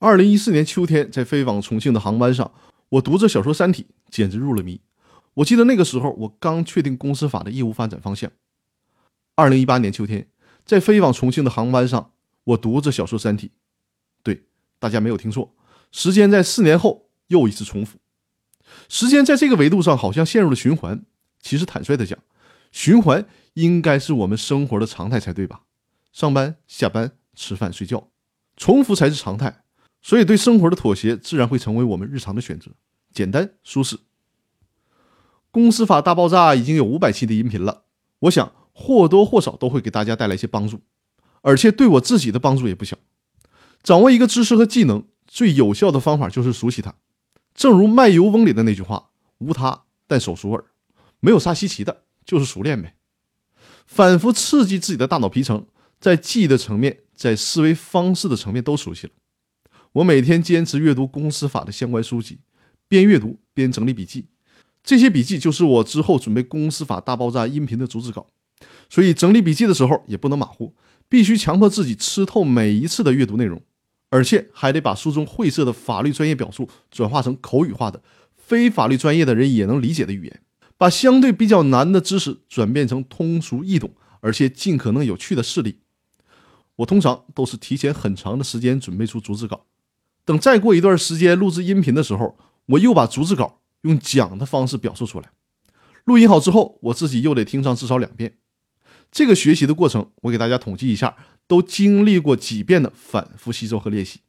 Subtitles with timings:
[0.00, 2.52] 二零一四年秋天，在飞往重庆的航班上，
[2.90, 4.80] 我读着小说《三体》，简直入了迷。
[5.34, 8.30] 我记得那个时候，我刚确定公司法的业务发展方向。
[9.34, 10.28] 二零一八年秋天，
[10.64, 12.12] 在飞往重庆的航班上，
[12.44, 13.48] 我读着小说《三体》。
[14.22, 14.44] 对，
[14.78, 15.52] 大家没有听错，
[15.90, 17.98] 时间在四年后又一次重复。
[18.88, 21.04] 时间在这个维度上好像陷入了循环。
[21.40, 22.16] 其实坦率的讲，
[22.70, 25.62] 循环应该是我们生活的常态才对吧？
[26.12, 28.10] 上班、下班、吃饭、睡觉，
[28.56, 29.64] 重复才是常态。
[30.00, 32.70] 所以，对生活的妥协自然会成为我们日常的选择，
[33.12, 33.98] 简单舒适。
[35.50, 37.84] 公司法大爆炸已经有五百期的音频了，
[38.20, 40.80] 我想或多或少都会给大家带来一些帮助，
[41.42, 42.96] 而且对我自己的帮助也不小。
[43.82, 46.94] 掌握一个知识和技能，最有效的方法就是熟悉它。
[47.54, 50.64] 正如《卖油翁》里的那句话：“无他，但手熟耳。”
[51.20, 52.94] 没有啥稀奇的，就是熟练呗。
[53.86, 55.66] 反复刺激自己的大脑皮层，
[55.98, 59.12] 在记忆的层面，在思维方式的层面都熟悉了。
[59.98, 62.38] 我每天坚持阅读公司法的相关书籍，
[62.86, 64.26] 边阅读边整理笔记。
[64.84, 68.28] 这些笔记就是我之后准备公司法大爆炸音频的逐字稿。
[68.88, 70.74] 所以整理笔记的时候也不能马虎，
[71.08, 73.60] 必须强迫自己吃透每一次的阅读内容，
[74.10, 78.00] 而且还得把书中晦涩的法律专业表述转化成口语化的、
[78.36, 80.40] 非法律专业的人也能理解的语言。
[80.76, 83.90] 把相对比较难的知识转变成通俗易懂，
[84.20, 85.80] 而且尽可能有趣的事例。
[86.76, 89.66] 我通常都是提前很长的时间准备出逐字稿，
[90.28, 95.30] 等再过一段时间录制音频的时候，我又把逐字稿用讲的方式表述出来。
[96.04, 98.34] 录音好之后，我自己又得听上至少两遍。
[99.10, 104.20] 这个学习的过程，我给大家统计一下，都经历过几遍的反复吸收和练习。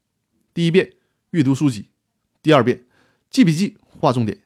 [0.54, 0.94] 第一遍
[1.32, 1.88] 阅读书籍，
[2.42, 2.86] 第二遍
[3.30, 4.38] 记笔记划重点，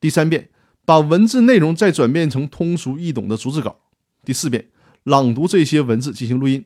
[0.00, 0.50] 第三遍。
[0.84, 3.78] 把文字内容再转变成通俗易懂的逐字稿。
[4.24, 4.68] 第四遍，
[5.04, 6.64] 朗读这些文字进行录音。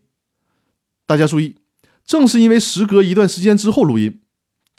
[1.04, 1.56] 大家注意，
[2.06, 4.20] 正是因为时隔一段时间之后录音，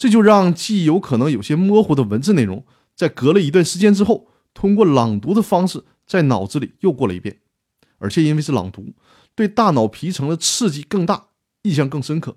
[0.03, 7.39] 这就让既有可能有些模糊的文字内容，在隔了一段时间之后，通过朗读的方式在脑子里又过了一遍。
[7.99, 8.95] 而且因为是朗读，
[9.33, 11.27] 对大脑皮层的刺激更大，
[11.61, 12.35] 印象更深刻。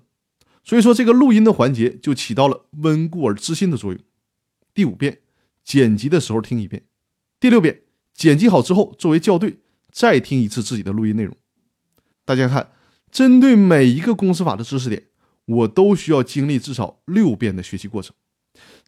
[0.63, 4.01] 所以说，这个录音的环节就起到了温故而知新的作用。
[4.73, 5.19] 第五遍，
[5.65, 6.83] 剪辑的时候听一遍。
[7.37, 7.81] 第六遍
[8.13, 9.57] 剪辑好之后，作为校对，
[9.91, 11.35] 再听一次自己的录音内容。
[12.23, 12.71] 大家看，
[13.11, 15.06] 针对每一个公司法的知识点，
[15.47, 18.15] 我都需要经历至少六遍的学习过程。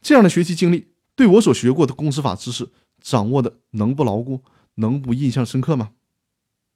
[0.02, 2.70] 这样的学习经历，对我所学过的公司法知识
[3.02, 4.42] 掌握的能不牢固，
[4.76, 5.90] 能不印象深刻吗？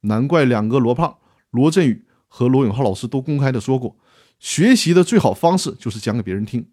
[0.02, 1.18] 难怪两个罗胖
[1.52, 3.96] 罗振宇和罗永浩老师都公开的说过，
[4.40, 6.66] 学习的最好方式就是讲给别人听。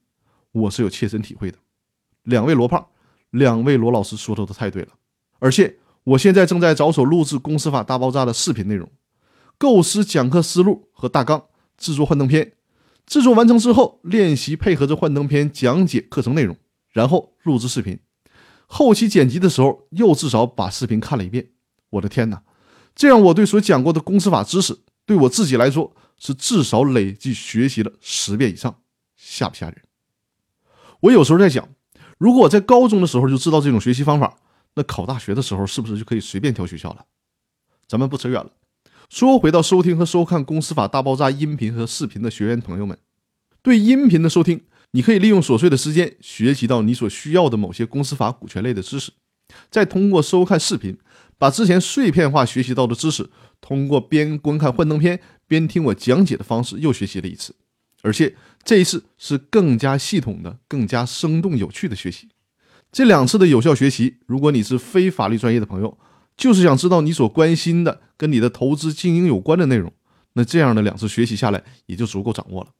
[0.52, 1.58] 我是有切身体会的。
[2.22, 2.86] 两位罗胖。
[3.30, 4.88] 两位罗老师说的都太对了，
[5.38, 8.90] 而且我现在正在着手录制《公司法大爆炸》的视频内容，
[9.56, 11.44] 构思讲课思路和大纲，
[11.78, 12.54] 制作幻灯片。
[13.06, 16.56] 制作完成之后，练习配合着幻灯片讲解课程内容，
[16.90, 17.98] 然后录制视频。
[18.66, 21.50] 后期剪辑的时候，又至少把视频看了一遍。
[21.90, 22.42] 我的天哪，
[22.94, 28.82] 这样我对所讲过的公司法知识，对我自己来说是至少累计学习了十遍以上，
[29.16, 29.82] 吓不吓人？
[31.00, 31.68] 我有时候在想。
[32.18, 34.36] 如果我在高中的时候就知道这种学习方法，
[34.74, 37.06] 那考大学的时候是不是就可以随便挑学校了？
[37.88, 38.52] 咱们不扯远了，
[39.10, 42.96] 说回到收听和收看《公司法大爆炸》音频和视频的学员朋友们，
[43.60, 44.60] 对音频的收听，
[44.92, 49.10] 你可以利用琐碎的时间学习到你所需要的某些公司法股权类的知识，
[49.68, 50.96] 再通过收看视频，
[51.36, 53.28] 把之前碎片化学习到的知识，
[53.60, 55.18] 通过边观看幻灯片
[55.48, 57.56] 边听我讲解的方式又学习了一次。
[58.02, 62.28] 而且这一次是更加系统的、更加生动有趣的学习。
[62.92, 65.98] 这两次的有效学习，如果你是非法律专业的朋友，
[66.40, 69.92] 就是想知道你所关心的跟你的投资经营有关的内容，
[70.32, 72.70] 那这样的两次学习下来也就足够掌握了。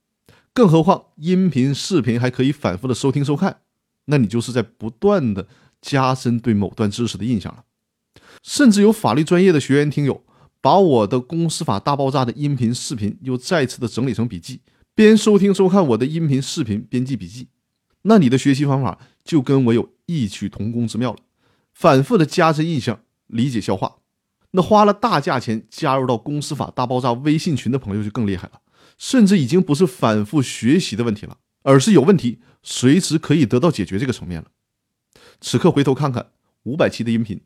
[0.55, 3.59] 更何况音频、视频还可以反复的收听收看，
[4.07, 5.47] 那你就是在不断的
[5.83, 7.65] 加深对某段知识的印象了。
[8.43, 10.25] 甚至有法律专业的学员听友，
[10.63, 14.63] 把我的《公司法大爆炸》的音频、视频又再次的整理成笔记。
[14.95, 17.49] 边收听收看我的音频视频，边记笔记，
[18.03, 21.19] 那你的学习方法就跟我有异曲同工之妙了。
[21.75, 23.97] 反复的加深印象、理解消化，
[24.53, 28.61] 那花了大价钱加入到公司法大爆炸微信群的朋友就更厉害了，
[28.99, 34.49] 甚至已经不是反复学习的问题了，而是有问题随时可以得到解决这个层面了。
[35.41, 36.31] 此刻回头看看
[36.65, 37.41] 五百期的音频，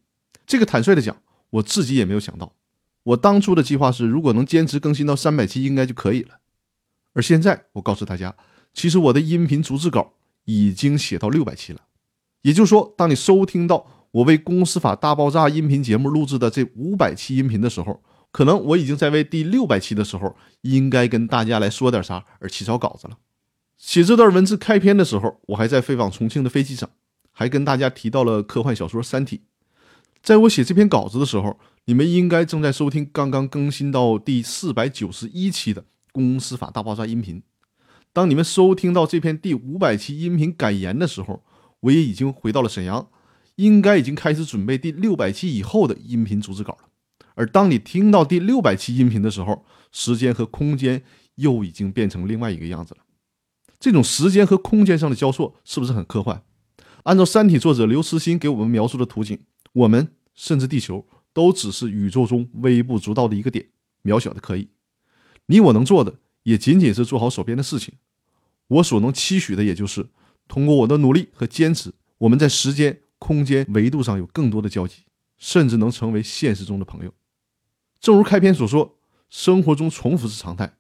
[0.46, 1.16] 这个坦率的讲，
[1.50, 2.54] 我自己也没有想到，
[3.04, 6.38] 我当初的计划是，如果能坚持更新到三百期，应该就可以了。
[7.12, 8.34] 而现在，我告诉大家，
[8.72, 10.14] 其实我的音频逐字稿
[10.46, 11.82] 已经写到六百期了。
[12.42, 18.00] 也就是说，当你收听到我为《公司法大爆炸》音频节目录制的这五百期音频的时候，
[18.30, 23.18] 可能我已经在为第六百期的时候应该跟大家来说点啥而起草稿子了。
[23.76, 26.88] 写这段文字开篇的时候，我还在飞往重庆的飞机上，
[27.32, 29.38] 还跟大家提到了科幻小说《三体》。
[30.22, 35.82] 在我写这篇稿子的时候，你们应该正在收听刚刚更新到第四百九十一期的
[36.12, 37.42] 《公司法大爆炸》音频。
[38.12, 41.42] 当你们收听到这篇第五百期音频感言的时候，
[41.80, 43.08] 我也已经回到了沈阳，
[43.56, 46.88] 应该已经开始准备第六百期以后的音频组织稿了。
[47.34, 51.02] 而当你听到第六百期音频的时候，时间和空间
[51.36, 53.00] 又已经变成另外一个样子了。
[53.80, 56.42] 这种时间和空间上的交错，是不是很科幻？
[57.02, 59.38] 按照《三体》作者刘慈欣给我们描述的图景，
[59.72, 63.68] 我们甚至地球都只是宇宙中微不足道的一个点，
[64.02, 64.68] 渺小的可以。
[65.46, 66.14] 你我能做的，
[66.44, 67.94] 也仅仅是做好手边的事情。
[68.68, 70.06] 我所能期许的，也就是
[70.48, 75.04] 通过我的努力和坚持，我们在时间、空间维度上有更多的交集，
[75.36, 77.12] 甚至能成为现实中的朋友。
[78.00, 78.98] 正如开篇所说，
[79.30, 80.76] 生活中重复是常态，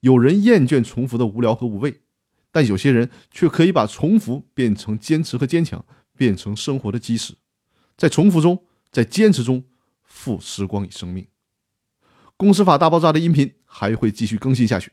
[0.00, 2.02] 有人厌倦重复的无聊和无味。
[2.50, 5.84] 但有些人却可以把重复变成坚持和坚强，
[6.16, 7.34] 变成生活的基石，
[7.96, 9.64] 在重复中，在坚持中，
[10.04, 11.26] 赋时光与生命。
[12.36, 14.92] 公司法大爆炸的音频还会继续更新下去，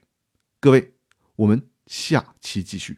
[0.60, 0.94] 各位，
[1.36, 2.98] 我们下期继续。